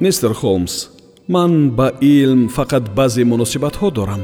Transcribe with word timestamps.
мистер 0.00 0.32
холмс 0.34 0.88
ман 1.28 1.70
ба 1.70 1.92
илм 2.00 2.48
фақат 2.48 2.94
баъзе 2.94 3.24
муносибатҳо 3.24 3.90
дорам. 3.90 4.22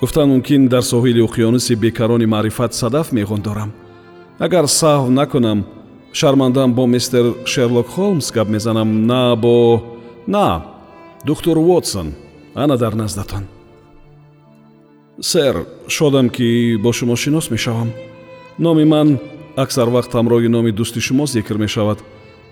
Гуфтан 0.00 0.28
мумкин 0.28 0.68
дар 0.68 0.82
соҳили 0.82 1.20
уқёнуси 1.28 1.74
бекарони 1.76 2.26
маърифат 2.26 2.74
садаф 2.74 3.12
меғондорам 3.12 3.70
агар 4.38 4.64
саҳв 4.64 5.08
накунам 5.08 5.64
шармандам 6.12 6.74
бо 6.74 6.86
мистер 6.86 7.24
шерлок 7.44 7.88
холмс 7.88 8.32
гап 8.32 8.48
мезанам 8.48 9.06
на 9.06 9.36
бо 9.36 9.82
на 10.26 10.46
духтур 11.24 11.58
вотсон 11.58 12.08
ана 12.54 12.76
дар 12.76 12.94
наздатон 12.94 13.44
сэр 15.20 15.66
шодам 15.88 16.28
ки 16.30 16.76
бо 16.76 16.92
шумо 16.92 17.16
шинос 17.16 17.50
мешавам. 17.50 17.92
Номи 18.58 18.84
ман 18.84 19.18
аксар 19.56 19.88
вақт 19.88 20.12
ҳамроҳи 20.12 20.48
номи 20.48 20.72
дӯсти 20.72 21.00
шумо 21.00 21.26
зикр 21.26 21.56
мешавад. 21.56 21.98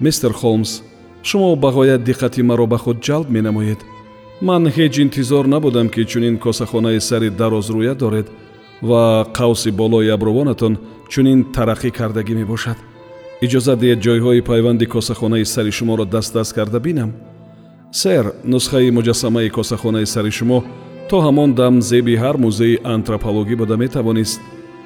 Мистер 0.01 0.33
холмс 0.33 0.83
шумо 1.23 1.57
бағоят 1.57 2.03
диққати 2.05 2.43
маро 2.43 2.67
ба 2.67 2.79
худ 2.79 2.99
ҷалб 3.07 3.29
менамоед. 3.31 3.81
Ман 4.41 4.67
ҳеҷ 4.67 4.95
интизор 5.05 5.45
набудам 5.47 5.89
ки 5.89 6.05
чунин 6.05 6.39
косахонаи 6.39 7.01
сари 7.01 7.31
дарозрӯя 7.31 7.95
доред 7.95 8.27
ва 8.83 9.27
қавси 9.39 9.71
болои 9.71 10.09
абрувонатон 10.09 10.79
чунин 11.09 11.41
тараққӣ 11.55 11.91
кардагӣ 11.99 12.35
мебошад. 12.35 12.79
Иҷозат 13.45 13.79
диҳед 13.83 14.01
ҷойҳои 14.07 14.43
пайванди 14.51 14.87
косахонаи 14.87 15.45
сари 15.45 15.71
шуморо 15.71 16.05
даст 16.05 16.35
даст 16.35 16.53
карда 16.55 16.81
бинам. 16.81 17.11
Сэр 17.93 18.25
нусхаи 18.45 18.91
муҷассамаи 18.91 19.49
косахонаи 19.57 20.07
сари 20.07 20.31
шумо 20.39 20.59
то 21.09 21.17
ҳамон 21.27 21.51
дам 21.61 21.75
зеби 21.91 22.15
ҳар 22.23 22.37
музеи 22.37 22.81
антропологӣ 22.95 23.55
буда 23.57 23.77
метавонист 23.77 24.41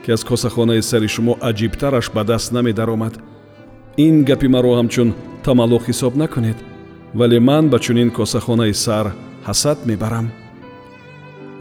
ки 0.05 0.11
аз 0.13 0.23
косахонаи 0.25 0.83
сари 0.91 1.09
шумо 1.15 1.33
аҷибтараш 1.49 2.07
ба 2.15 2.23
даст 2.25 2.53
намедаромад. 2.53 3.15
Ин 3.97 4.25
гапи 4.25 4.49
маро 4.55 4.73
ҳамчун 4.79 5.09
тамаллуқ 5.47 5.83
ҳисоб 5.89 6.13
накунед 6.23 6.59
вале 7.19 7.39
ман 7.49 7.65
ба 7.73 7.79
чунин 7.85 8.11
косахонаи 8.17 8.75
сар 8.85 9.07
ҳасад 9.49 9.79
мебарам. 9.89 10.27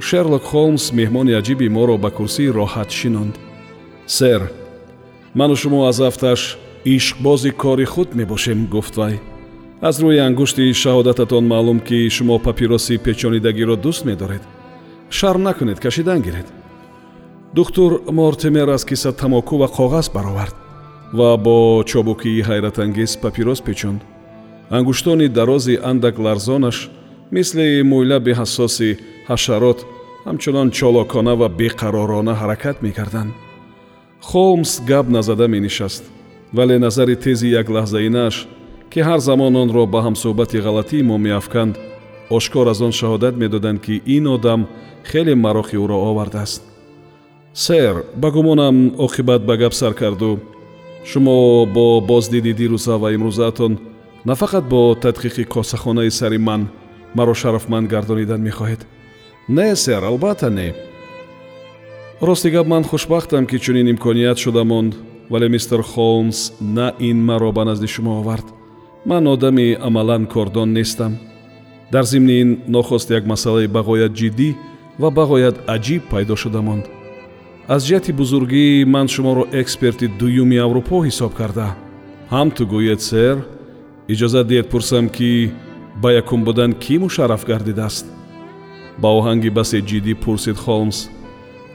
Шерлок 0.07 0.43
холмс 0.51 0.85
меҳмони 0.99 1.37
аҷиби 1.39 1.67
моро 1.77 1.95
ба 2.03 2.09
курсии 2.17 2.53
роҳат 2.57 2.89
шинонд. 2.99 3.35
Сэр 4.17 4.41
ману 5.39 5.55
шумо 5.61 5.79
аз 5.89 5.99
афташ 6.09 6.41
ишқбози 6.95 7.51
кори 7.61 7.85
худ 7.93 8.09
мебошем 8.19 8.59
гуфт 8.73 8.95
вай. 9.01 9.15
Аз 9.87 9.95
рӯи 10.03 10.19
ангушти 10.27 10.73
шаҳодататон 10.81 11.45
маълум 11.51 11.79
ки 11.87 11.97
шумо 12.15 12.35
папироси 12.45 12.95
печонидагиро 13.05 13.75
дӯст 13.85 14.03
медоред 14.09 14.43
шарм 15.17 15.41
накунед 15.47 15.79
кашидан 15.79 16.19
гиред. 16.25 16.47
Духтур 17.55 17.91
мортимер 18.17 18.67
аз 18.75 18.83
киса 18.89 19.11
тамоку 19.21 19.55
ва 19.61 19.67
коғаз 19.77 20.07
баровард 20.15 20.55
ва 21.17 21.37
бо 21.45 21.83
чобукии 21.89 22.45
ҳайратангез 22.49 23.11
папирос 23.23 23.59
печонд. 23.67 24.01
Ангуштони 24.77 25.27
дарози 25.37 25.75
андак 25.91 26.15
ларзонаш 26.25 26.77
мисли 27.35 27.67
мӯйлаби 27.91 28.33
ҳассоси 28.39 28.89
ҳашарот 29.29 29.79
ҳамчунон 30.27 30.67
чолокона 30.77 31.33
ва 31.41 31.47
беқаророна 31.59 32.33
ҳаракат 32.41 32.77
мекарданд. 32.85 33.31
Холмс 34.29 34.71
гап 34.89 35.07
назада 35.15 35.47
менишаст 35.55 36.03
вале 36.57 36.75
назари 36.85 37.15
тези 37.25 37.47
яклаҳзаинааш 37.61 38.35
ки 38.91 38.99
ҳар 39.07 39.19
замон 39.29 39.53
онро 39.63 39.83
ба 39.93 39.99
ҳамсӯҳбати 40.05 40.63
ғалатии 40.67 41.07
мо 41.09 41.17
меафканд 41.25 41.75
ошкор 42.37 42.67
аз 42.73 42.79
он 42.87 42.93
шаҳодат 42.99 43.35
медоданд 43.43 43.79
ки 43.85 44.01
ин 44.15 44.25
одам 44.35 44.61
хеле 45.09 45.35
марохи 45.35 45.77
ӯро 45.83 45.97
овардааст. 46.09 46.61
Сэр 47.53 47.95
ба 48.21 48.31
гумонам 48.31 48.75
оқибат 49.05 49.41
ба 49.45 49.55
гап 49.57 49.73
сар 49.73 49.93
карду 49.93 50.39
шумо 51.09 51.65
бо 51.65 52.01
боздиди 52.01 52.53
дирӯза 52.59 52.95
ва 53.01 53.13
имрӯзаатон 53.15 53.73
на 54.25 54.33
фақат 54.41 54.63
бо 54.71 54.81
тадқиқи 55.03 55.43
косахонаи 55.53 56.11
сари 56.11 56.37
ман 56.37 56.61
маро 57.15 57.33
шарафманд 57.33 57.87
гардонидан 57.93 58.41
мехоҳед. 58.47 58.81
Не 59.47 59.75
сэр 59.75 60.03
албатта 60.03 60.49
не. 60.49 60.73
Рости 62.21 62.49
гап 62.49 62.67
ман 62.67 62.83
хушбахтам 62.83 63.45
ки 63.45 63.57
чунин 63.57 63.87
имконият 63.91 64.37
шуда 64.39 64.63
монд 64.63 64.95
вале 65.29 65.47
мистер 65.49 65.81
холмс 65.81 66.51
на 66.59 66.93
ин 66.99 67.17
маро 67.25 67.51
ба 67.51 67.63
назди 67.65 67.87
шумо 67.87 68.19
овард. 68.19 68.45
Ман 69.05 69.27
одами 69.27 69.77
амалан 69.87 70.25
кордон 70.25 70.73
нестам. 70.73 71.17
Дар 71.91 72.03
зимни 72.03 72.41
ин 72.41 72.63
нохост 72.67 73.09
як 73.09 73.25
масъалаи 73.25 73.67
бағоят 73.67 74.13
ҷиддӣ 74.19 74.55
ва 74.99 75.09
бағоят 75.11 75.55
аҷиб 75.67 76.01
пайдо 76.09 76.35
шуда 76.35 76.61
монд 76.61 76.94
аз 77.73 77.81
ҷиҳати 77.87 78.11
бузургӣ 78.19 78.65
ман 78.95 79.07
шуморо 79.13 79.43
эксперти 79.61 80.07
дуюми 80.19 80.57
аврупо 80.65 80.95
ҳисоб 81.07 81.31
карда. 81.39 81.67
Ҳам 82.33 82.47
ту 82.55 82.63
гӯед 82.73 83.01
сэр 83.09 83.37
иҷозат 84.13 84.45
диҳед 84.49 84.67
пурсам 84.73 85.05
ки 85.15 85.31
ба 86.01 86.09
якум 86.21 86.41
будан 86.47 86.71
кӣ 86.83 86.95
мушарраф 87.03 87.43
гардидааст? 87.51 88.05
Ба 89.01 89.09
оҳанги 89.19 89.49
басе 89.57 89.79
ҷиддӣ 89.89 90.13
пурсид 90.23 90.57
холмс. 90.65 90.97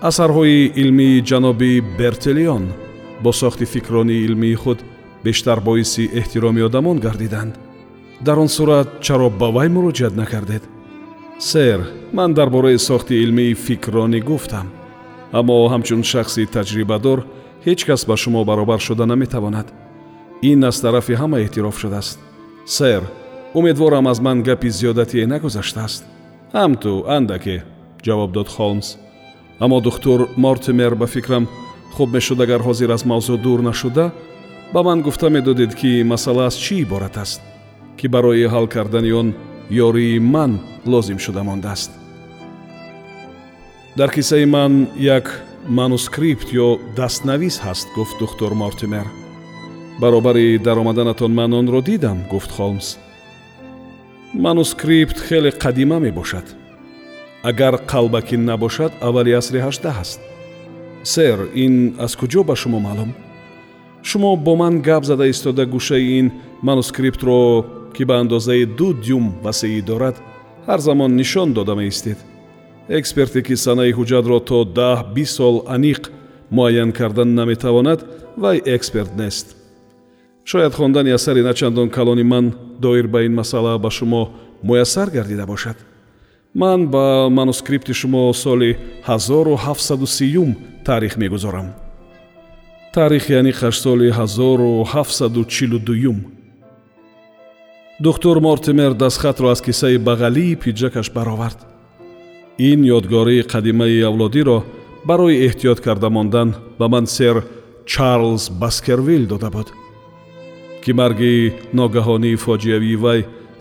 Асарҳои 0.08 0.72
илмии 0.82 1.24
ҷаноби 1.28 1.72
бертелион 1.98 2.64
бо 3.22 3.30
сохти 3.40 3.64
фикронии 3.74 4.24
илмии 4.26 4.60
худ 4.62 4.78
бештар 5.24 5.58
боиси 5.68 6.10
эҳтироми 6.20 6.66
одамон 6.68 6.96
гардиданд. 7.06 7.54
Дар 8.26 8.36
он 8.44 8.48
сурат 8.56 8.88
чаро 9.06 9.28
ба 9.40 9.48
вай 9.56 9.68
муроҷиат 9.76 10.14
накардед? 10.20 10.62
Сэр 11.50 11.80
ман 12.16 12.30
дар 12.38 12.48
бораи 12.54 12.78
сохти 12.88 13.14
илмии 13.24 13.58
фикронӣ 13.66 14.20
гуфтам 14.30 14.68
аммо 15.38 15.56
ҳамчун 15.72 16.02
шахси 16.10 16.42
таҷрибадор 16.54 17.18
ҳеҷ 17.66 17.80
кас 17.88 18.02
ба 18.08 18.16
шумо 18.22 18.44
баробар 18.50 18.80
шуда 18.86 19.04
наметавонад. 19.06 19.68
Ин 20.50 20.64
аз 20.64 20.76
тарафи 20.80 21.14
ҳама 21.20 21.38
эътироф 21.40 21.76
шудааст. 21.82 22.18
Сэр 22.76 23.02
умедворам 23.58 24.06
аз 24.12 24.18
ман 24.26 24.42
гапи 24.42 24.68
зиёдатие 24.78 25.26
нагузаштааст 25.32 26.02
ҳамту 26.54 26.92
андаке 27.16 27.56
ҷавоб 28.04 28.30
дод 28.36 28.48
холмс. 28.56 28.88
Аммо 29.64 29.80
духтур 29.80 30.20
мортимер 30.36 30.94
ба 30.94 31.06
фикрам 31.06 31.44
хуб 31.96 32.08
мешуд 32.14 32.40
агар 32.40 32.60
ҳозир 32.68 32.90
аз 32.96 33.02
мавзӯъ 33.04 33.36
дур 33.44 33.60
нашуда 33.60 34.12
ба 34.74 34.82
ман 34.82 35.02
гуфта 35.02 35.30
медодед 35.30 35.74
ки 35.74 36.02
масъала 36.06 36.46
аз 36.46 36.56
чӣ 36.64 36.74
иборат 36.84 37.16
аст 37.16 37.40
ки 37.98 38.06
барои 38.08 38.46
ҳал 38.54 38.66
кардани 38.74 39.12
он 39.12 39.28
ёрии 39.70 40.18
ман 40.18 40.60
лозим 40.86 41.18
шуда 41.18 41.42
мондааст 41.42 41.90
дар 44.00 44.10
киссаи 44.10 44.46
ман 44.46 44.88
як 44.96 45.42
манускрипт 45.68 46.48
ё 46.52 46.78
дастнавис 46.96 47.60
ҳаст 47.60 47.88
гуфт 47.94 48.16
духтур 48.18 48.54
мортимер. 48.54 49.06
Баробари 50.00 50.58
даромаданатон 50.58 51.34
ман 51.34 51.52
онро 51.52 51.82
дидам 51.82 52.18
гуфт 52.30 52.50
холмс. 52.50 52.96
Манускрипт 54.32 55.18
хеле 55.20 55.50
қадима 55.50 55.98
мебошад. 56.00 56.46
Агар 57.42 57.74
қалбакӣ 57.90 58.36
набошад 58.36 58.92
аввали 59.02 59.32
асри 59.32 59.58
ҳаштдаҳ 59.66 59.96
аст. 60.00 60.20
Сэр 61.02 61.38
ин 61.54 61.94
аз 62.04 62.16
куҷо 62.16 62.42
ба 62.44 62.56
шумо 62.56 62.80
маълум? 62.80 63.12
Шумо 64.02 64.36
бо 64.36 64.56
ман 64.56 64.80
гап 64.80 65.04
зада 65.04 65.26
истода 65.28 65.66
гӯшаи 65.66 66.18
ин 66.18 66.26
манускриптро 66.62 67.64
ки 67.94 68.04
ба 68.04 68.14
андозаи 68.22 68.64
ду 68.64 68.94
дюм 68.94 69.24
васеӣ 69.44 69.82
дорад 69.82 70.16
ҳар 70.66 70.80
замон 70.80 71.16
нишон 71.16 71.52
дода 71.52 71.74
меистед 71.74 72.29
эксперте 72.98 73.42
ки 73.42 73.56
санаи 73.56 73.92
ҳуҷҷатро 73.98 74.38
то 74.48 74.64
даҳ 74.64 74.98
бист 75.14 75.34
сол 75.36 75.56
аниқ 75.76 76.02
муайян 76.50 76.92
кардан 76.92 77.34
наметавонад 77.34 78.00
вай 78.36 78.62
эксперт 78.76 79.16
нест. 79.16 79.56
Шояд 80.44 80.74
хондани 80.74 81.10
асари 81.10 81.42
начандон 81.42 81.90
калони 81.90 82.22
ман 82.22 82.52
доир 82.80 83.06
ба 83.06 83.22
ин 83.22 83.34
масъала 83.34 83.78
ба 83.78 83.90
шумо 83.90 84.30
муяссар 84.62 85.10
гардида 85.10 85.46
бошад. 85.46 85.76
Ман 86.54 86.86
ба 86.86 87.28
манускрипти 87.30 87.94
шумо 87.94 88.34
соли 88.34 88.78
1730 89.06 90.54
таърих 90.84 91.16
мегузорам. 91.16 91.72
Таърих 92.94 93.30
яъниқаш 93.30 93.74
соли 93.74 94.12
1742 94.12 96.14
духтур 98.00 98.40
мортимер 98.40 98.92
дастхатро 98.92 99.48
аз 99.48 99.60
киссаи 99.60 99.98
бағалии 99.98 100.56
пиҷакаш 100.56 101.12
баровард 101.12 101.69
ин 102.68 102.80
ёдгории 102.96 103.42
қадимаи 103.52 104.02
авлодиро 104.10 104.58
барои 105.08 105.40
эҳтиёт 105.46 105.78
карда 105.86 106.08
мондан 106.10 106.48
ба 106.78 106.86
ман 106.88 107.06
сэр 107.06 107.36
чарлз 107.86 108.50
баскервил 108.60 109.24
дода 109.26 109.50
буд 109.50 109.68
ки 110.84 110.92
марги 110.92 111.52
ногаҳонии 111.78 112.40
фоҷиавии 112.44 113.00
вай 113.04 113.20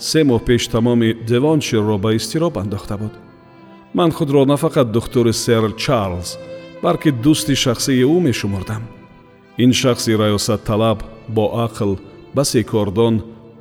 се 0.09 0.21
моҳ 0.23 0.41
пеш 0.47 0.67
тамоми 0.73 1.09
девонширро 1.29 1.97
ба 1.97 2.09
изтироб 2.15 2.57
андохта 2.57 2.97
буд. 2.97 3.13
Ман 3.93 4.11
худро 4.11 4.45
на 4.45 4.57
фақат 4.63 4.91
духтури 4.91 5.33
сэр 5.33 5.71
чарлз 5.83 6.37
балки 6.83 7.09
дӯсти 7.23 7.55
шахсии 7.55 8.03
ӯ 8.03 8.19
мешумурдам 8.27 8.83
ин 9.57 9.71
шахси 9.73 10.11
раёсатталаб 10.21 10.99
боақл 11.37 11.99
басекордон 12.35 13.15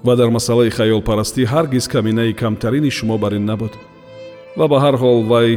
ва 0.04 0.16
дар 0.16 0.30
масъалаи 0.30 0.70
хаёлпарастӣ 0.70 1.42
ҳаргиз 1.52 1.88
каминаи 1.88 2.32
камтарини 2.34 2.90
шумо 2.90 3.16
бар 3.18 3.32
ин 3.38 3.44
набуд 3.44 3.72
ва 4.58 4.66
ба 4.72 4.78
ҳар 4.84 4.96
ҳол 5.02 5.20
вай 5.32 5.50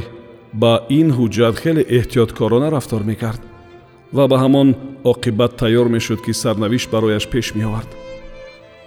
ба 0.61 0.73
ин 0.99 1.07
ҳуҷҷат 1.17 1.55
хеле 1.63 1.83
эҳтиёткорона 1.97 2.67
рафтор 2.75 3.01
мекард 3.11 3.41
ва 4.15 4.23
ба 4.31 4.37
ҳамон 4.43 4.69
оқибат 5.11 5.51
тайёр 5.61 5.87
мешуд 5.95 6.19
ки 6.25 6.33
сарнавишт 6.43 6.89
барояш 6.93 7.25
пеш 7.33 7.47
меовард. 7.55 7.89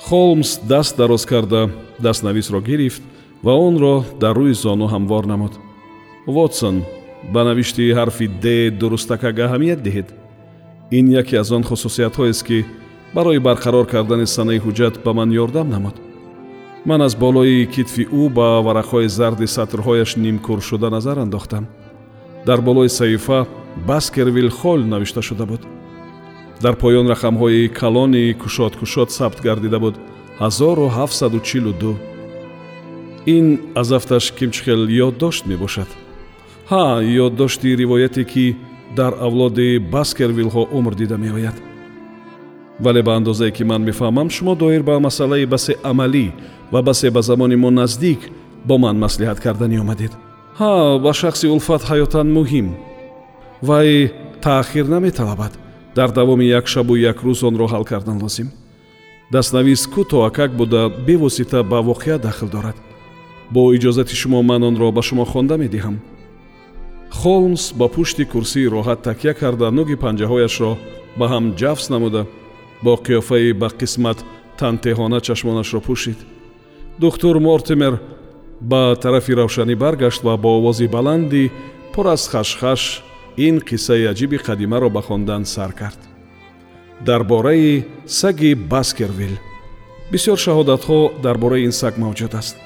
Холмс 0.06 0.50
даст 0.70 0.96
дароз 0.96 1.24
карда 1.32 1.70
дастнависро 1.98 2.60
гирифт 2.60 3.02
ва 3.42 3.52
онро 3.68 4.04
дар 4.22 4.34
рӯи 4.36 4.54
зону 4.64 4.86
ҳамвор 4.94 5.24
намуд. 5.32 5.52
Вотсон 6.26 6.76
ба 7.32 7.40
навишти 7.44 7.94
ҳарфи 7.98 8.26
д 8.44 8.46
дурустакак 8.80 9.36
аҳамият 9.46 9.80
диҳед. 9.86 10.08
Ин 10.98 11.06
яке 11.20 11.34
аз 11.42 11.50
он 11.56 11.62
хусусиятҳоест 11.70 12.42
ки 12.48 12.58
барои 13.14 13.44
барқарор 13.48 13.86
кардани 13.92 14.26
санаи 14.26 14.62
ҳуҷҷат 14.64 14.94
ба 15.04 15.12
ман 15.18 15.30
ёрдам 15.42 15.68
намуд 15.74 16.03
ман 16.84 17.02
аз 17.02 17.16
болои 17.16 17.66
китфи 17.66 18.04
ӯ 18.04 18.28
ба 18.36 18.48
варақҳои 18.66 19.08
зарди 19.08 19.46
сатрҳояш 19.46 20.16
нимкур 20.16 20.60
шуда 20.68 20.90
назар 20.90 21.18
андохтам. 21.18 21.64
Дар 22.46 22.60
болои 22.60 22.88
саҳифа 22.88 23.46
баскервил 23.86 24.50
холл 24.50 24.82
навишта 24.92 25.22
шуда 25.22 25.46
буд. 25.46 25.62
Дар 26.62 26.74
поён 26.76 27.06
рақамҳои 27.14 27.68
калони 27.68 28.34
кушодкушод 28.42 29.10
сабт 29.10 29.38
гардида 29.40 29.78
буд. 29.80 29.94
1742 30.40 31.96
ин 33.26 33.60
аз 33.74 33.92
афташ 33.92 34.32
кимчихел 34.32 34.86
ёддошт 35.06 35.46
мебошад. 35.46 35.88
Ҳа 36.70 36.84
ёддошти 37.26 37.76
ривояте 37.76 38.24
ки 38.24 38.56
дар 38.96 39.12
авлоди 39.26 39.78
баскервилҳо 39.78 40.62
умр 40.72 40.94
дида 40.94 41.16
меояд 41.16 41.54
вале 42.80 43.02
ба 43.02 43.16
андозае 43.16 43.50
ки 43.50 43.64
ман 43.64 43.82
мефаҳмам 43.84 44.30
шумо 44.30 44.54
доир 44.54 44.82
ба 44.82 45.00
масъалаи 45.00 45.46
басе 45.46 45.76
амалӣ 45.82 46.32
ва 46.72 46.82
басе 46.82 47.10
ба 47.10 47.22
замони 47.22 47.56
мо 47.56 47.70
наздик 47.70 48.20
бо 48.64 48.78
ман 48.78 48.96
маслиҳат 48.98 49.40
карданӣ 49.40 49.80
омадед. 49.80 50.12
Ҳа 50.58 50.98
ба 51.04 51.12
шахси 51.12 51.46
улфат 51.46 51.82
ҳаётан 51.90 52.26
муҳим. 52.38 52.66
Вай 53.62 54.12
таъхир 54.42 54.86
наметалабад 54.86 55.52
дар 55.96 56.10
давоми 56.12 56.44
як 56.44 56.66
шабу 56.66 56.96
як 56.96 57.18
рӯз 57.24 57.40
онро 57.48 57.66
ҳал 57.66 57.84
кардан 57.84 58.18
лозим. 58.22 58.48
Дастнавис 59.32 59.86
кӯтоакак 59.94 60.50
буда 60.56 60.90
бевосита 61.06 61.62
ба 61.62 61.78
воқеа 61.82 62.18
дахл 62.18 62.46
дорад. 62.46 62.76
Бо 63.50 63.72
иҷозати 63.76 64.14
шумо 64.14 64.42
ман 64.42 64.62
онро 64.62 64.92
ба 64.92 65.02
шумо 65.02 65.24
хонда 65.24 65.56
медиҳам. 65.56 65.96
Холмс 67.10 67.72
ба 67.72 67.88
пушти 67.88 68.24
курсии 68.24 68.70
роҳат 68.74 69.00
такя 69.02 69.34
карда 69.34 69.66
нӯги 69.78 69.96
панҷаҳояшро 70.04 70.72
ба 71.18 71.26
ҳам 71.32 71.44
ҷафз 71.60 71.90
намуда 71.90 72.26
бо 72.82 72.96
қиёфаи 72.96 73.52
ба 73.52 73.68
қисмат 73.68 74.18
тантеҳона 74.58 75.20
чашмонашро 75.20 75.80
пӯшид. 75.80 76.18
Духтур 76.98 77.38
мортимер 77.40 78.00
ба 78.60 78.96
тарафи 79.02 79.32
равшанӣ 79.34 79.74
баргашт 79.74 80.22
ва 80.22 80.36
бо 80.36 80.58
овози 80.58 80.86
баланди 80.86 81.50
пур 81.92 82.06
аз 82.06 82.28
хашхаш 82.28 83.02
ин 83.36 83.60
қиссаи 83.60 84.06
аҷиби 84.12 84.38
қадимаро 84.38 84.88
ба 84.90 85.02
хондан 85.02 85.44
сар 85.44 85.72
кард. 85.72 85.98
Дар 87.00 87.24
бораи 87.24 87.84
саги 88.06 88.54
баскервил 88.54 89.38
бисёр 90.12 90.38
шаҳодатҳо 90.38 91.20
дар 91.22 91.38
бораи 91.38 91.64
ин 91.64 91.72
саг 91.72 91.94
мавҷуд 91.98 92.34
аст. 92.34 92.56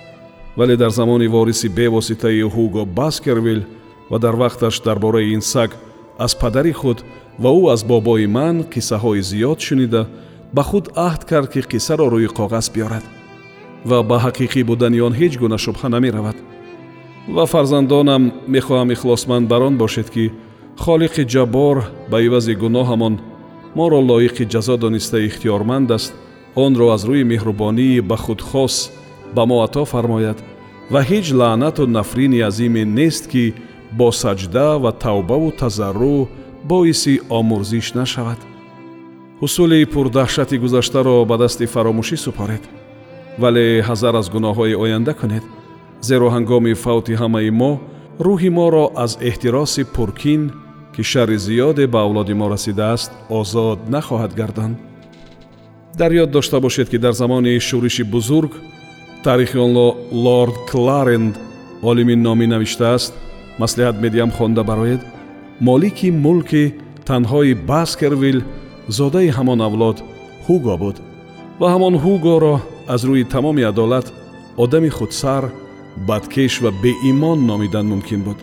Вале 0.57 0.77
дар 0.77 0.91
замони 0.91 1.27
вориси 1.27 1.69
бевоситаи 1.69 2.43
ҳуго 2.43 2.85
баскервил 2.85 3.63
ва 4.11 4.19
дар 4.19 4.35
вақташ 4.35 4.83
дар 4.85 4.99
бораи 4.99 5.33
ин 5.35 5.41
саг 5.41 5.71
аз 6.19 6.35
падари 6.35 6.73
худ 6.73 7.05
ва 7.43 7.51
ӯ 7.61 7.73
аз 7.75 7.83
бобои 7.91 8.27
ман 8.27 8.57
қиссаҳои 8.73 9.23
зиёд 9.31 9.59
шунида 9.67 10.03
ба 10.55 10.63
худ 10.69 10.87
аҳд 11.07 11.23
кард 11.31 11.49
ки 11.53 11.61
қиссаро 11.73 12.07
рӯи 12.15 12.29
коғаз 12.39 12.67
биёрад 12.75 13.05
ва 13.89 13.99
ба 14.03 14.17
ҳақиқӣ 14.25 14.61
будани 14.71 15.01
он 15.01 15.15
ҳеҷ 15.21 15.35
гуна 15.43 15.59
шубҳа 15.65 15.89
намеравад. 15.95 16.37
Ва 17.35 17.45
фарзандонам 17.47 18.23
мехоҳам 18.55 18.89
ихлосманд 18.95 19.49
бар 19.49 19.63
он 19.69 19.75
бошед 19.83 20.09
ки 20.15 20.25
холиқи 20.85 21.23
ҷаббор 21.33 21.77
ба 22.11 22.19
ивази 22.27 22.55
гуноҳамон 22.63 23.15
моро 23.79 24.01
лоиқи 24.11 24.45
ҷазо 24.53 24.77
дониста 24.85 25.19
ихтиёрманд 25.29 25.89
аст 25.97 26.13
онро 26.65 26.87
аз 26.97 27.03
рӯи 27.09 27.25
меҳрубонии 27.33 28.01
ба 28.01 28.17
худхос 28.25 28.75
ба 29.35 29.43
мо 29.51 29.57
ато 29.67 29.85
фармояд 29.93 30.39
ва 30.93 31.01
ҳеҷ 31.11 31.27
лаънату 31.41 31.87
нафрини 31.87 32.41
азиме 32.49 32.85
нест 32.99 33.25
ки 33.33 33.45
бо 33.99 34.09
саҷда 34.23 34.69
ва 34.83 34.91
тавбаву 35.05 35.51
тазаррӯъ 35.61 36.27
боиси 36.65 37.21
омӯрзиш 37.39 37.95
нашавад. 37.95 38.41
Ҳусули 39.41 39.87
пурдаҳшати 39.93 40.57
гузаштаро 40.59 41.25
ба 41.25 41.37
дасти 41.43 41.67
фаромӯшӣ 41.75 42.17
супоред 42.17 42.63
вале 43.39 43.83
ҳазар 43.89 44.15
аз 44.21 44.27
гуноҳҳои 44.35 44.75
оянда 44.85 45.13
кунед 45.21 45.45
зеро 46.09 46.29
ҳангоми 46.37 46.75
фавти 46.85 47.15
ҳамаи 47.23 47.51
мо 47.61 47.73
рӯҳи 48.27 48.51
моро 48.59 48.85
аз 49.05 49.13
эҳтироси 49.29 49.83
пуркин 49.95 50.43
ки 50.95 51.03
шарри 51.11 51.39
зиёде 51.47 51.85
ба 51.93 51.99
авлоди 52.07 52.35
мо 52.41 52.47
расидааст 52.55 53.11
озод 53.39 53.79
нахоҳад 53.95 54.33
гардонд 54.41 54.77
дар 56.01 56.13
ёд 56.23 56.31
дошта 56.37 56.61
бошед 56.61 56.89
ки 56.93 56.99
дар 57.05 57.13
замони 57.13 57.61
шӯриши 57.69 58.05
бузург 58.15 58.53
таърихи 59.25 59.59
онро 59.67 59.89
лорд 60.25 60.57
кларенд 60.71 61.35
олими 61.83 62.15
номӣ 62.27 62.47
навиштааст 62.55 63.13
маслиҳат 63.63 63.97
медиҳам 64.05 64.31
хонда 64.37 64.63
бароед 64.71 65.01
молики 65.61 66.11
мулки 66.11 66.75
танҳои 67.09 67.55
баскервил 67.71 68.39
зодаи 68.89 69.29
ҳамон 69.37 69.61
авлод 69.69 69.99
ҳуго 70.47 70.75
буд 70.83 70.97
ва 71.61 71.67
ҳамон 71.75 71.95
ҳугоро 72.05 72.55
аз 72.95 73.01
рӯи 73.09 73.25
тамоми 73.35 73.63
адолат 73.71 74.07
одами 74.63 74.91
худсар 74.99 75.45
бадкеш 76.09 76.53
ва 76.63 76.71
беимон 76.85 77.39
номидан 77.51 77.87
мумкин 77.93 78.21
буд 78.27 78.39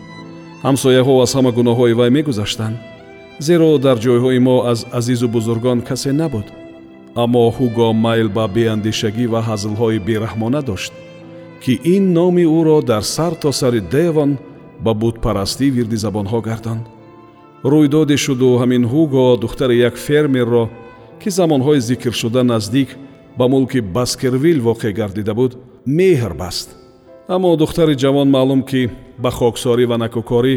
ҳамсояҳо 0.66 1.12
аз 1.24 1.32
ҳама 1.36 1.50
гуноҳҳои 1.58 1.94
вай 2.00 2.10
мегузаштанд 2.16 2.76
зеро 3.46 3.78
дар 3.78 3.96
ҷойҳои 4.04 4.38
мо 4.48 4.56
аз 4.72 4.80
азизу 4.98 5.28
бузургон 5.28 5.78
касе 5.88 6.12
набуд. 6.12 6.46
Аммо 7.22 7.44
ҳуго 7.56 7.88
майл 8.04 8.28
ба 8.36 8.44
беандешагӣ 8.56 9.26
ва 9.32 9.40
ҳазлҳои 9.48 10.04
бераҳмона 10.08 10.60
дошт 10.70 10.92
ки 11.62 11.72
ин 11.94 12.04
номи 12.18 12.44
ӯро 12.58 12.78
дар 12.90 13.02
сар 13.14 13.32
то 13.42 13.50
сари 13.60 13.80
девон 13.96 14.30
ба 14.84 14.92
бутпарастӣ 15.02 15.66
вирди 15.76 15.98
забонҳо 16.04 16.38
гардонд 16.48 16.84
рӯйдоде 17.72 18.16
шуду 18.24 18.48
ҳамин 18.60 18.84
ҳуго 18.92 19.24
духтари 19.42 19.76
як 19.88 19.94
фермерро 20.06 20.64
ки 21.20 21.28
замонҳои 21.38 21.80
зикршуда 21.88 22.42
наздик 22.52 22.88
ба 23.38 23.44
мулки 23.48 23.80
баскервил 23.96 24.58
воқеъ 24.68 24.92
гардида 24.98 25.34
буд 25.34 25.52
меҳр 25.98 26.32
баст. 26.42 26.68
Аммо 27.34 27.56
духтари 27.62 27.94
ҷавон 28.02 28.28
маълум 28.36 28.62
ки 28.70 28.82
ба 29.22 29.30
хоксорӣ 29.38 29.84
ва 29.90 29.96
накӯкорӣ 30.02 30.54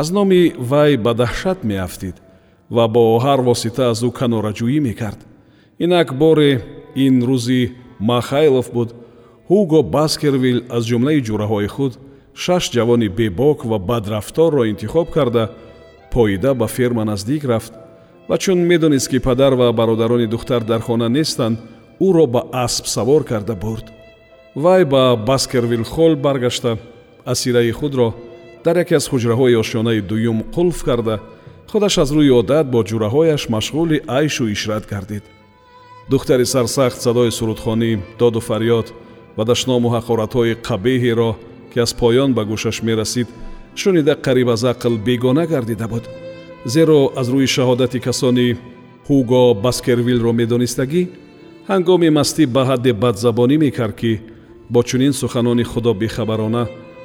аз 0.00 0.08
номи 0.16 0.42
вай 0.70 0.96
ба 1.04 1.12
даҳшат 1.20 1.58
меафтид 1.70 2.16
ва 2.76 2.84
бо 2.94 3.02
ҳар 3.24 3.40
восита 3.48 3.84
аз 3.92 4.00
ӯ 4.08 4.10
канораҷӯӣ 4.18 4.80
мекард. 4.88 5.20
Инак 5.84 6.08
боре 6.22 6.52
ин 7.04 7.14
рӯзи 7.28 7.62
махайлов 8.10 8.68
буд. 8.76 8.90
Ҳуго 9.50 9.80
баскервил 9.96 10.58
аз 10.76 10.82
ҷумлаи 10.90 11.24
ҷураҳои 11.26 11.68
худ 11.74 11.92
шаш 12.42 12.64
ҷавони 12.74 13.08
бебок 13.18 13.58
ва 13.70 13.78
бадрафторро 13.90 14.62
интихоб 14.72 15.08
карда 15.16 15.44
поида 16.12 16.54
ба 16.54 16.66
ферма 16.66 17.04
наздик 17.04 17.44
рафт 17.44 17.72
ва 18.28 18.38
чун 18.38 18.58
медонист 18.66 19.08
ки 19.08 19.18
падар 19.18 19.54
ва 19.54 19.72
бародарони 19.72 20.26
духтар 20.26 20.64
дар 20.64 20.80
хона 20.80 21.08
нестанд 21.08 21.58
ӯро 22.00 22.26
ба 22.26 22.42
асп 22.52 22.86
савор 22.86 23.24
карда 23.24 23.54
бурд. 23.54 23.84
Вай 24.54 24.84
ба 24.84 25.16
баскервил 25.16 25.84
холл 25.84 26.16
баргашта 26.16 26.78
асираи 27.24 27.72
худро 27.72 28.14
дар 28.64 28.76
яке 28.76 28.94
аз 28.96 29.08
ҳуҷраҳои 29.08 29.60
ошёнаи 29.62 30.00
дуюм 30.00 30.42
қулф 30.54 30.84
карда 30.84 31.20
худаш 31.70 31.98
аз 31.98 32.10
рӯи 32.10 32.32
одат 32.40 32.66
бо 32.70 32.82
ҷураҳояш 32.82 33.48
машғули 33.48 34.02
айшу 34.06 34.48
ишрат 34.48 34.86
гардид. 34.86 35.24
Духтари 36.10 36.44
сарсахт 36.44 37.00
садои 37.00 37.30
сурудхонӣ 37.30 37.98
доду 38.18 38.40
фарёд 38.40 38.86
ва 39.36 39.44
дашному 39.44 39.88
ҳақоратҳои 39.96 40.58
қабеҳеро 40.68 41.30
ки 41.72 41.78
аз 41.80 41.92
поён 41.92 42.34
ба 42.34 42.42
гӯшаш 42.44 42.82
мерасид 42.82 43.28
шунида 43.80 44.14
қариб 44.26 44.48
аз 44.54 44.62
ақл 44.72 44.94
бегона 45.06 45.46
гардида 45.46 45.86
буд 45.88 46.04
зеро 46.74 47.12
аз 47.20 47.28
рӯи 47.34 47.46
шаҳодати 47.54 47.98
касони 48.06 48.56
ҳуго 49.08 49.42
баскервилро 49.64 50.32
медонистагӣ 50.40 51.02
ҳангоми 51.70 52.08
мастӣ 52.18 52.42
ба 52.54 52.62
ҳадде 52.68 52.92
бадзабонӣ 53.02 53.56
мекард 53.64 53.94
ки 54.00 54.12
бо 54.72 54.80
чунин 54.88 55.12
суханони 55.20 55.64
худобихабарона 55.70 56.62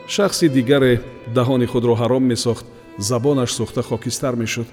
шахси 0.08 0.48
дигаре 0.56 0.94
даҳони 1.36 1.66
худро 1.72 1.94
ҳаром 2.02 2.24
месохт 2.32 2.66
забонаш 2.98 3.52
сӯхта 3.58 3.82
хокистар 3.90 4.36
мешуд. 4.36 4.68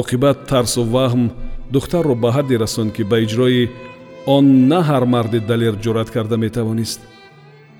Оқибат 0.00 0.38
тарсу 0.50 0.82
ваҳм 0.94 1.24
духтарро 1.74 2.14
ба 2.22 2.30
ҳадде 2.36 2.56
расонд 2.64 2.90
ки 2.96 3.02
ба 3.10 3.16
иҷрои 3.24 3.70
он 4.26 4.44
на 4.68 4.80
ҳар 4.88 5.04
марди 5.14 5.40
далер 5.50 5.74
ҷуръат 5.84 6.10
карда 6.10 6.36
метавонист. 6.36 7.00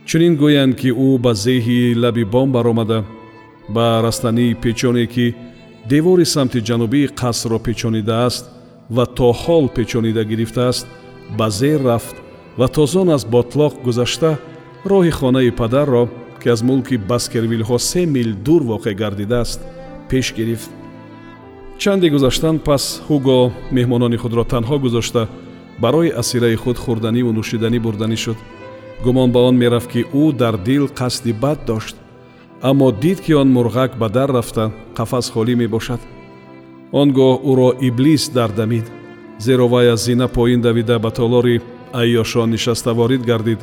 Чунин 0.08 0.34
гӯянд 0.42 0.74
ки 0.80 0.90
ӯ 1.06 1.18
ба 1.24 1.32
зеҳи 1.34 1.94
лаби 2.02 2.24
бом 2.24 2.48
баромада 2.52 2.98
ба 3.68 4.00
растании 4.02 4.54
печоне 4.54 5.06
ки 5.06 5.34
девори 5.88 6.24
самти 6.24 6.60
ҷанубии 6.60 7.08
қасрро 7.20 7.58
печонидааст 7.58 8.44
ва 8.90 9.06
то 9.06 9.32
ҳол 9.32 9.68
печонида 9.76 10.24
гирифтааст 10.24 10.86
ба 11.38 11.50
зер 11.50 11.80
рафт 11.84 12.16
ва 12.58 12.68
тозон 12.68 13.08
аз 13.10 13.24
ботлоқ 13.26 13.74
гузашта 13.84 14.38
роҳи 14.84 15.10
хонаи 15.10 15.50
падарро 15.50 16.08
ки 16.42 16.48
аз 16.48 16.62
мулки 16.62 16.96
баскервилҳо 16.98 17.78
се 17.78 18.06
мил 18.06 18.30
дур 18.46 18.62
воқеъ 18.62 18.94
гардидааст 18.94 19.60
пеш 20.08 20.34
гирифт. 20.34 20.70
Чанде 21.78 22.10
гузаштан 22.10 22.58
пас 22.58 23.02
ҳуго 23.08 23.52
меҳмонони 23.76 24.16
худро 24.16 24.44
танҳо 24.44 24.78
гузошта 24.78 25.28
барои 25.82 26.14
асираи 26.22 26.56
худ 26.62 26.76
хӯрданиву 26.84 27.32
нӯшиданӣ 27.36 27.78
бурданӣ 27.80 28.16
шуд. 28.24 28.38
Гумон 29.04 29.30
ба 29.32 29.40
он 29.48 29.56
мерафт 29.62 29.88
ки 29.92 30.00
ӯ 30.22 30.32
дар 30.40 30.54
дил 30.68 30.84
қасди 31.00 31.32
бад 31.32 31.58
дошт 31.66 31.96
аммо 32.62 32.92
дид 32.92 33.20
ки 33.20 33.32
он 33.32 33.52
мурғак 33.52 33.98
ба 33.98 34.08
дар 34.08 34.32
рафта 34.32 34.72
қафас 34.96 35.30
холӣ 35.32 35.54
мебошад. 35.56 36.00
Он 36.92 37.12
гоҳ 37.12 37.40
ӯро 37.44 37.70
иблис 37.80 38.28
дардамид 38.28 38.86
зеро 39.38 39.68
вай 39.68 39.88
аз 39.92 40.04
зина 40.04 40.28
поин 40.28 40.60
давида 40.60 40.98
ба 40.98 41.10
толори 41.10 41.60
айёшон 41.92 42.50
нишаста 42.50 42.94
ворид 42.94 43.22
гардид. 43.24 43.60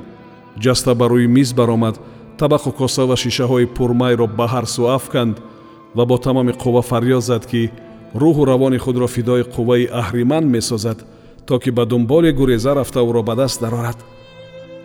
Ҷаста 0.60 0.96
ба 0.96 1.06
рӯи 1.08 1.28
миз 1.28 1.54
баромад 1.54 2.00
табақу 2.38 2.72
коса 2.72 3.06
ва 3.06 3.16
шишаҳои 3.16 3.66
пурмайро 3.66 4.28
ба 4.28 4.46
ҳар 4.48 4.66
су 4.66 4.88
афканд 4.88 5.36
ва 5.96 6.06
бо 6.06 6.18
тамоми 6.18 6.54
қувва 6.54 6.82
фарёд 6.82 7.22
зад 7.22 7.46
ки 7.46 7.72
рӯҳу 8.16 8.46
равони 8.46 8.78
худро 8.78 9.08
фидои 9.08 9.44
қувваи 9.44 9.90
аҳриман 10.02 10.46
месозад 10.46 11.06
то 11.48 11.60
ки 11.60 11.70
ба 11.72 11.86
дунболи 11.86 12.32
гуреза 12.32 12.76
рафта 12.76 13.00
ӯро 13.00 13.24
ба 13.24 13.36
даст 13.36 13.62
дарорад 13.62 13.98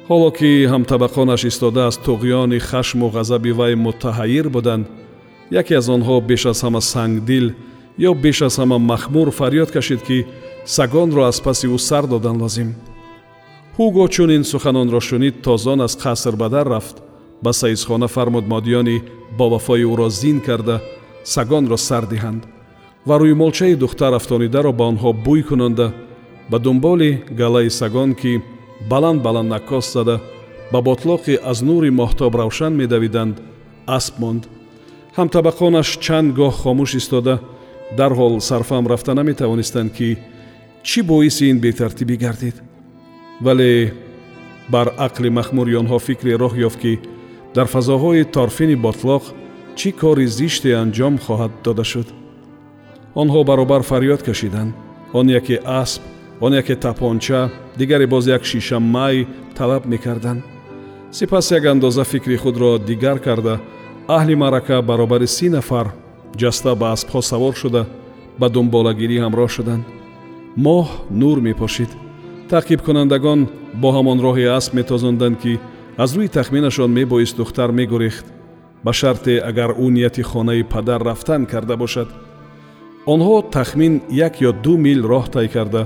ҳоло 0.08 0.30
ки 0.38 0.50
ҳамтабақонаш 0.72 1.42
истода 1.50 1.82
аз 1.90 1.96
туғёни 2.06 2.58
хашму 2.58 3.06
ғазаби 3.16 3.52
вай 3.58 3.74
муттаҳайир 3.74 4.46
буданд 4.48 4.86
яке 5.60 5.74
аз 5.80 5.86
онҳо 5.96 6.14
беш 6.28 6.42
аз 6.46 6.58
ҳама 6.64 6.80
сангдил 6.80 7.46
ё 8.08 8.14
беш 8.24 8.38
аз 8.42 8.54
ҳама 8.60 8.78
махмур 8.78 9.28
фарёд 9.38 9.70
кашид 9.76 10.00
ки 10.08 10.26
сагонро 10.64 11.22
аз 11.30 11.38
паси 11.46 11.66
ӯ 11.76 11.78
сар 11.88 12.04
додан 12.06 12.36
лозим. 12.42 12.70
Ҳуго 13.76 14.04
чун 14.14 14.30
ин 14.36 14.44
суханонро 14.44 15.00
шунид 15.00 15.34
тозон 15.42 15.80
аз 15.86 15.94
қаср 16.04 16.34
ба 16.36 16.48
дар 16.48 16.66
рафт 16.74 16.96
ба 17.44 17.52
саизхона 17.52 18.08
фармуд 18.08 18.44
модиёни 18.52 19.02
бовафои 19.38 19.84
ӯро 19.92 20.08
зин 20.20 20.40
карда 20.40 20.76
сагонро 21.24 21.76
сар 21.76 22.04
диҳанд 22.12 22.42
ва 23.06 23.14
рӯймолчаи 23.20 23.74
духтар 23.82 24.12
афтонидаро 24.18 24.72
ба 24.72 24.84
онҳо 24.90 25.10
бӯй 25.26 25.42
кунонда 25.48 25.88
ба 26.50 26.58
дунболи 26.58 27.10
галаи 27.40 27.70
сагон 27.70 28.14
ки 28.20 28.32
баланд 28.90 29.22
баланд 29.22 29.48
накос 29.48 29.92
зада 29.92 30.20
ба 30.72 30.78
ботлоқи 30.82 31.38
аз 31.44 31.62
нури 31.62 31.90
моҳтоб 31.90 32.34
равшан 32.34 32.72
медавиданд 32.76 33.36
асп 33.86 34.18
монд 34.18 34.42
ҳамтабақонаш 35.18 35.88
чанд 36.04 36.28
гоҳ 36.38 36.54
хомӯш 36.62 36.90
истода 37.00 37.34
дарҳол 37.96 38.40
сарфам 38.40 38.86
рафта 38.86 39.14
наметавонистанд 39.14 39.90
ки 39.96 40.08
чӣ 40.88 41.02
боиси 41.02 41.44
ин 41.50 41.58
бетартибӣ 41.64 42.16
гардид? 42.24 42.56
Вале 43.40 43.92
бар 44.68 44.88
ақли 45.06 45.28
махмури 45.38 45.78
онҳо 45.80 45.98
фикре 46.06 46.32
роҳ 46.42 46.54
ёфт 46.66 46.78
ки 46.82 46.92
дар 47.56 47.66
фазоҳои 47.74 48.24
торфини 48.36 48.76
ботлоқ 48.86 49.22
чӣ 49.78 49.88
кори 50.00 50.26
зиште 50.38 50.70
анҷом 50.82 51.14
хоҳад 51.24 51.52
дода 51.64 51.84
шуд? 51.92 52.08
Онҳо 53.22 53.40
баробар 53.50 53.82
фарёд 53.90 54.20
кашиданд. 54.28 54.72
Он 55.18 55.26
яке 55.40 55.56
асп 55.82 56.02
он 56.40 56.54
яке 56.54 56.76
тапонча 56.76 57.50
дигаре 57.76 58.06
боз 58.06 58.26
як 58.26 58.44
шиша 58.44 58.78
май 58.78 59.26
талаб 59.54 59.86
мекарданд. 59.86 60.42
Сипас 61.10 61.50
як 61.50 61.64
андоза 61.64 62.04
фикри 62.04 62.36
худро 62.36 62.78
дигар 62.78 63.18
карда 63.18 63.60
аҳли 64.08 64.34
маърака 64.34 64.82
баробари 64.82 65.26
си 65.26 65.48
нафар 65.48 65.86
ҷаста 66.36 66.74
ба 66.74 66.92
аспҳо 66.92 67.20
савор 67.22 67.54
шуда 67.54 67.86
ба 68.38 68.48
дунболагирӣ 68.48 69.18
ҳамроҳ 69.24 69.48
шуданд. 69.48 69.84
Моҳ 70.56 70.86
нур 71.10 71.40
мепошид. 71.40 71.90
Таъқибкунандагон 72.50 73.40
бо 73.74 73.88
ҳамон 73.96 74.18
роҳи 74.26 74.46
асп 74.58 74.74
метозонданд 74.74 75.36
ки 75.42 75.58
аз 75.98 76.10
рӯи 76.16 76.28
тахминашон 76.28 76.90
мебоист 76.98 77.36
духтар 77.36 77.70
мегурехт 77.72 78.26
ба 78.84 78.92
шарте 78.92 79.32
агар 79.50 79.70
ӯ 79.84 79.86
нияти 79.90 80.22
хонаи 80.22 80.62
падар 80.62 81.00
рафтан 81.08 81.46
карда 81.46 81.76
бошад 81.76 82.08
онҳо 83.12 83.36
тахмин 83.56 83.94
як 84.26 84.34
ё 84.48 84.50
ду 84.64 84.76
мил 84.76 85.00
роҳ 85.12 85.24
тай 85.34 85.48
карда 85.48 85.82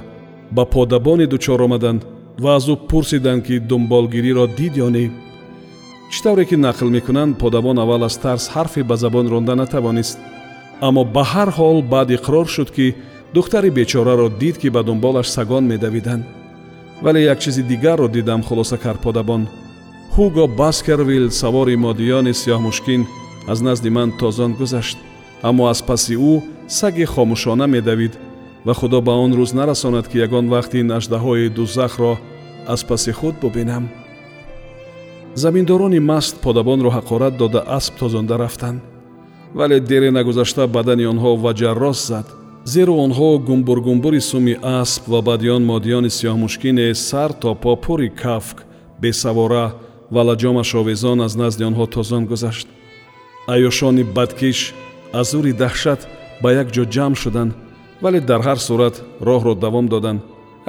ба 0.56 0.64
подабоне 0.74 1.26
дучор 1.26 1.60
омаданд 1.66 2.00
ва 2.42 2.50
аз 2.56 2.64
ӯ 2.72 2.74
пурсиданд 2.88 3.42
ки 3.46 3.54
дунболгириро 3.68 4.46
дид 4.58 4.74
ё 4.86 4.88
не 4.96 5.04
чӣ 6.12 6.20
тавре 6.24 6.44
ки 6.44 6.56
нақл 6.66 6.88
мекунанд 6.96 7.38
подабон 7.42 7.78
аввал 7.78 8.04
аз 8.04 8.16
тарс 8.24 8.44
ҳарфе 8.54 8.82
ба 8.90 8.96
забон 8.96 9.26
ронда 9.32 9.54
натавонист. 9.56 10.18
Аммо 10.86 11.02
ба 11.14 11.22
ҳар 11.32 11.48
ҳол 11.58 11.78
баъд 11.92 12.08
иқрор 12.16 12.46
шуд 12.54 12.70
ки 12.76 12.86
духтари 13.34 13.70
бечораро 13.78 14.28
дид 14.40 14.56
ки 14.58 14.68
ба 14.74 14.80
дунболаш 14.82 15.28
сагон 15.36 15.64
медавиданд. 15.72 16.24
Вале 17.02 17.20
як 17.32 17.38
чизи 17.42 17.62
дигарро 17.62 18.08
дидам 18.08 18.42
хулоса 18.42 18.76
кард 18.84 19.00
подабон. 19.06 19.42
Ҳуго 20.14 20.44
баскервилл 20.60 21.30
савори 21.30 21.76
модиёни 21.84 22.32
сиёҳмушкин 22.40 23.02
аз 23.52 23.58
назди 23.66 23.90
ман 23.90 24.10
тозон 24.20 24.52
гузашт. 24.60 24.98
Аммо 25.48 25.62
аз 25.72 25.80
паси 25.88 26.14
ӯ 26.32 26.42
саги 26.78 27.04
хомӯшона 27.12 27.66
медавид 27.74 28.14
ва 28.66 28.74
худо 28.74 29.00
ба 29.00 29.12
он 29.12 29.32
рӯз 29.34 29.52
нарасонад 29.54 30.06
ки 30.08 30.16
ягон 30.26 30.46
вақт 30.48 30.72
ин 30.80 30.88
аждаҳои 30.98 31.48
дузахро 31.48 32.18
аз 32.66 32.84
паси 32.84 33.12
худ 33.12 33.34
бубинам. 33.42 33.84
Заминдорони 35.34 36.00
маст 36.00 36.40
подабонро 36.40 36.90
ҳақорат 36.90 37.36
дода 37.36 37.64
асп 37.66 37.94
тозонда 37.98 38.38
рафтанд 38.38 38.82
вале 39.54 39.80
дере 39.80 40.10
нагузашта 40.10 40.66
бадани 40.66 41.06
онҳо 41.12 41.30
ваҷаррос 41.44 42.06
зад. 42.06 42.26
Зеро 42.64 42.94
онҳо 43.06 43.38
гумбургумбури 43.38 44.20
суми 44.20 44.54
асп 44.62 45.02
ва 45.08 45.20
баъди 45.22 45.48
он 45.56 45.64
модиёни 45.64 46.10
сиёҳмушкине 46.18 46.94
сар 46.94 47.32
то 47.32 47.54
по 47.54 47.76
пури 47.76 48.08
кафк 48.22 48.56
бесавора 49.00 49.66
ва 50.14 50.22
лаҷомаш 50.28 50.74
овезон 50.80 51.20
аз 51.26 51.34
назди 51.36 51.64
онҳо 51.70 51.86
тозон 51.86 52.26
гузашт. 52.26 52.68
Айёшони 53.54 54.04
бадкиш 54.16 54.74
аз 55.12 55.30
зури 55.32 55.52
таҳшат 55.52 56.00
ба 56.42 56.48
як 56.62 56.68
ҷо 56.74 56.84
ҷамъ 56.94 57.14
шуданд 57.22 57.52
вале 58.02 58.20
дар 58.20 58.40
ҳар 58.46 58.58
сурат 58.68 58.94
роҳро 59.28 59.54
давом 59.64 59.86
доданд 59.94 60.20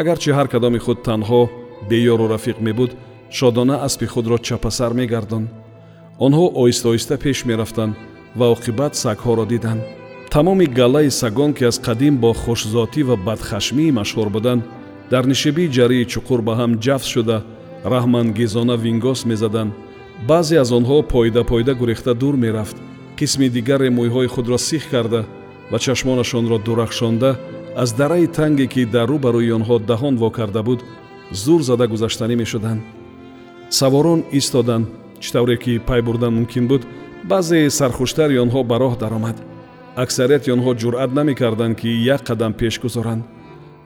агарчи 0.02 0.30
ҳар 0.38 0.48
кадоми 0.54 0.80
худ 0.86 1.00
танҳо 1.10 1.42
беёру 1.90 2.26
рафиқ 2.36 2.58
мебуд 2.68 2.92
шодона 3.38 3.76
аспи 3.88 4.06
худро 4.14 4.38
чапасар 4.48 4.92
мегардонд 5.00 5.48
онҳо 6.26 6.46
оҳиста 6.62 6.88
оҳиста 6.94 7.16
пеш 7.24 7.38
мерафтанд 7.50 7.94
ва 8.40 8.46
оқибат 8.56 8.94
сагҳоро 9.04 9.46
диданд. 9.54 9.82
Тамоми 10.34 10.66
галаи 10.80 11.10
сагон 11.22 11.52
ки 11.58 11.64
аз 11.70 11.78
қадим 11.88 12.16
бо 12.24 12.32
хушзотӣ 12.44 13.02
ва 13.10 13.16
бадхашмӣ 13.28 13.86
машҳур 14.00 14.30
буданд 14.36 14.64
дар 15.12 15.24
нишебии 15.32 15.74
ҷарии 15.78 16.10
чуқур 16.14 16.40
ба 16.48 16.54
ҳам 16.60 16.72
ҷафз 16.86 17.08
шуда 17.14 17.38
раҳмангезона 17.94 18.76
вингос 18.86 19.20
мезаданд. 19.32 19.72
Баъзе 20.30 20.56
аз 20.64 20.70
онҳо 20.78 20.98
пойда 21.14 21.42
пойда 21.52 21.74
гурехта 21.82 22.14
дур 22.22 22.36
мерафт. 22.44 22.78
Қисми 23.18 23.48
дигаре 23.56 23.90
мӯйҳои 23.98 24.28
худро 24.34 24.58
сих 24.58 24.84
карда 24.94 25.22
ва 25.72 25.80
чашмонашонро 25.80 26.58
дурахшонда 26.60 27.40
аз 27.76 27.94
дараи 27.94 28.28
танге 28.28 28.68
ки 28.68 28.86
дар 28.86 29.08
рӯ 29.10 29.18
барӯи 29.26 29.52
онҳо 29.58 29.76
даҳон 29.80 30.16
во 30.18 30.30
карда 30.30 30.62
буд 30.64 30.80
зур 31.32 31.62
зада 31.62 31.86
гузаштанӣ 31.88 32.36
мешуданд. 32.36 32.82
Саворон 33.70 34.24
истоданд 34.32 34.88
чӣ 35.22 35.30
тавре 35.34 35.58
ки 35.58 35.80
пай 35.88 36.02
бурдан 36.02 36.34
мумкин 36.34 36.68
буд 36.68 36.84
баъзе 37.30 37.70
сархуштари 37.70 38.42
онҳо 38.44 38.62
ба 38.70 38.76
роҳ 38.84 38.94
даромад. 39.04 39.38
Аксарияти 40.04 40.50
онҳо 40.56 40.72
ҷуръат 40.82 41.12
намекарданд 41.18 41.76
ки 41.80 41.90
як 42.16 42.22
қадам 42.30 42.54
пеш 42.54 42.80
гузоранд. 42.84 43.24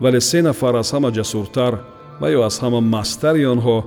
Вале 0.02 0.22
се 0.22 0.42
нафар 0.42 0.76
аз 0.76 0.92
ҳама 0.94 1.10
ҷасуртар 1.18 1.74
ва 2.22 2.28
ё 2.38 2.40
аз 2.50 2.56
ҳама 2.62 2.80
масттари 2.82 3.44
онҳо 3.54 3.78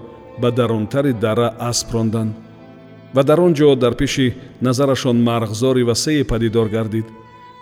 ба 0.41 0.49
дарунтари 0.59 1.13
дара 1.13 1.47
асп 1.71 1.89
ронданд. 1.95 2.33
Ва 3.15 3.23
дар 3.29 3.39
он 3.41 3.53
ҷо 3.55 3.77
дар 3.77 3.95
пеши 3.95 4.35
назарашон 4.63 5.17
марғзори 5.29 5.83
васеъе 5.91 6.25
падидор 6.25 6.69
гардид 6.69 7.07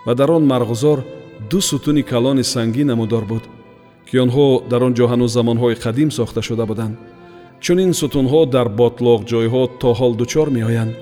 ва 0.05 0.15
дар 0.15 0.31
он 0.31 0.43
марғзор 0.47 0.99
ду 1.49 1.61
сутуни 1.61 2.03
калони 2.03 2.43
сангин 2.43 2.87
намудор 2.87 3.23
буд 3.25 3.43
ки 4.07 4.15
онҳо 4.25 4.47
дар 4.71 4.81
он 4.87 4.93
ҷо 4.97 5.05
ҳанӯз 5.11 5.31
замонҳои 5.37 5.75
қадим 5.85 6.09
сохта 6.11 6.41
шуда 6.41 6.65
буданд. 6.65 6.95
Чунин 7.63 7.91
сутунҳо 8.01 8.41
дар 8.55 8.67
ботлоқҷойҳо 8.79 9.63
то 9.81 9.89
ҳол 9.99 10.13
дучор 10.21 10.47
меоянд. 10.57 10.93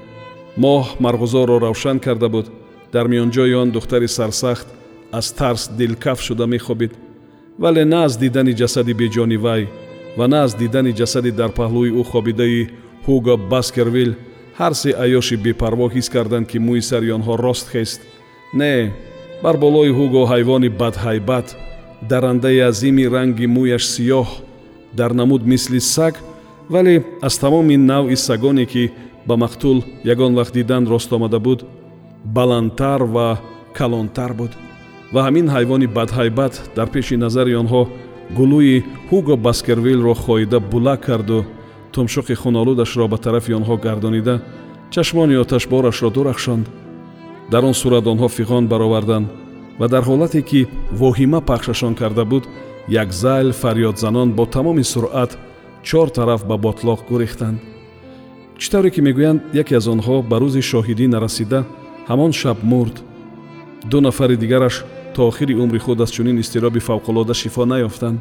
Моҳ 0.64 0.84
марғузорро 1.04 1.58
равшан 1.66 1.98
карда 2.06 2.28
буд. 2.36 2.48
Дар 2.94 3.06
миёнҷои 3.12 3.54
он 3.62 3.70
духтари 3.72 4.08
сарсахт 4.08 4.68
аз 5.12 5.32
тарс 5.40 5.64
дилкаф 5.78 6.22
шуда 6.22 6.46
мехобид 6.48 6.92
вале 7.60 7.86
на 7.86 8.04
аз 8.04 8.18
дидани 8.18 8.54
ҷасади 8.54 8.94
беҷони 8.94 9.38
вай 9.38 9.68
ва 10.18 10.28
на 10.28 10.44
аз 10.44 10.56
дидани 10.56 10.94
ҷасади 10.94 11.32
дар 11.32 11.52
паҳлӯи 11.60 11.92
ӯ 12.02 12.04
хобидаи 12.12 12.70
ҳуго 13.06 13.36
баскервилл 13.52 14.14
ҳар 14.60 14.74
се 14.82 14.92
айёши 15.04 15.36
бепарво 15.46 15.88
ҳис 15.96 16.08
карданд 16.10 16.48
ки 16.52 16.58
мӯи 16.68 16.82
сари 16.90 17.12
онҳо 17.18 17.34
рост 17.46 17.68
хест 17.74 18.02
не 18.54 18.94
бар 19.44 19.58
болои 19.58 19.92
ҳуго 19.92 20.22
ҳайвони 20.32 20.70
бадҳайбат 20.70 21.48
дарандаи 22.10 22.60
азими 22.60 23.06
ранги 23.16 23.48
мӯяш 23.56 23.84
сиёҳ 23.94 24.28
дар 24.94 25.12
намуд 25.14 25.42
мисли 25.46 25.80
саг 25.80 26.14
вале 26.70 27.04
аз 27.22 27.38
тамоми 27.38 27.78
навъи 27.78 28.16
сагоне 28.16 28.66
ки 28.66 28.92
ба 29.28 29.36
мақтул 29.44 29.78
ягон 30.04 30.34
вақт 30.40 30.54
дидан 30.54 30.88
рост 30.88 31.14
омада 31.14 31.40
буд 31.40 31.66
баландтар 32.26 33.04
ва 33.04 33.40
калонтар 33.74 34.34
буд. 34.34 34.52
Ва 35.14 35.22
ҳамин 35.28 35.48
ҳайвони 35.56 35.88
бадҳайбат 35.88 36.54
дар 36.76 36.88
пеши 36.90 37.16
назари 37.18 37.54
онҳо 37.62 37.82
гулӯи 38.38 38.84
ҳуго 39.10 39.36
баскервилро 39.46 40.14
хоида 40.14 40.60
булак 40.60 41.02
карду 41.06 41.46
тумшуқи 41.94 42.36
хунолудашро 42.42 43.08
ба 43.08 43.18
тарафи 43.18 43.52
онҳо 43.60 43.76
гардонида 43.86 44.36
чашмони 44.94 45.36
оташборашро 45.44 46.10
дурахшонд 46.10 46.66
дар 47.52 47.64
он 47.66 47.74
сурат 47.74 48.06
онҳо 48.08 48.28
фиғон 48.28 48.68
бароварданд 48.68 49.28
ва 49.80 49.88
дар 49.88 50.04
ҳолате 50.04 50.42
ки 50.42 50.68
воҳима 50.92 51.42
пахшашон 51.42 51.96
карда 51.96 52.26
буд 52.26 52.44
як 52.88 53.12
зайл 53.14 53.52
фарёдзанон 53.52 54.30
бо 54.38 54.46
тамоми 54.46 54.84
суръат 54.84 55.38
чор 55.84 56.10
тараф 56.10 56.46
ба 56.46 56.56
ботлоқ 56.58 57.00
гурехтанд. 57.10 57.60
Чӣ 58.58 58.68
тавре 58.72 58.90
ки 58.92 59.02
мегӯянд 59.02 59.42
яке 59.54 59.76
аз 59.80 59.88
онҳо 59.88 60.16
ба 60.30 60.38
рӯзи 60.42 60.62
шоҳидӣ 60.72 61.06
нарасида 61.08 61.60
ҳамон 62.10 62.32
шаб 62.32 62.58
мурд. 62.64 62.96
Ду 63.92 64.02
нафари 64.02 64.36
дигараш 64.38 64.76
то 65.16 65.28
охири 65.28 65.54
умри 65.64 65.80
худ 65.80 66.02
аз 66.02 66.12
чунин 66.12 66.38
изтироби 66.40 66.80
фавқулода 66.80 67.34
шифо 67.34 67.66
наёфтанд. 67.66 68.20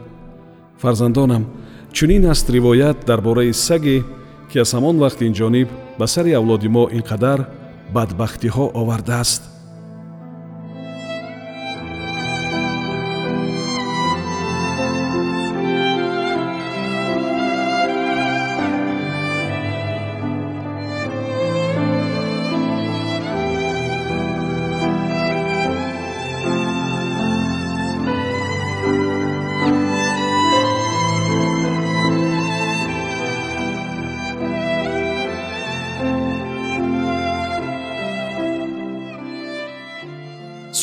Фарзандонам 0.82 1.44
чунин 1.92 2.26
аст 2.26 2.50
ривоят 2.50 2.98
дар 3.06 3.20
бораи 3.20 3.52
саге 3.52 4.04
ки 4.50 4.58
аз 4.58 4.74
ҳамон 4.74 4.96
вақт 5.04 5.20
инҷониб 5.28 5.68
ба 5.98 6.06
сари 6.06 6.32
авлоди 6.32 6.68
мо 6.68 6.88
ин 6.92 7.02
қадар 7.10 7.48
бадбахтиҳо 7.94 8.64
овардааст 8.80 9.42